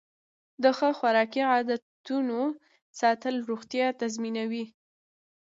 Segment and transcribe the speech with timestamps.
[0.63, 2.39] د ښه خوراکي عادتونو
[2.99, 4.65] ساتل روغتیا تضمینوي.